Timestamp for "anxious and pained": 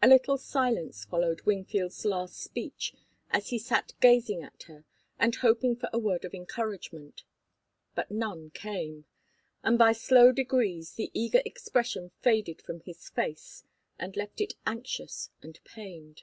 14.68-16.22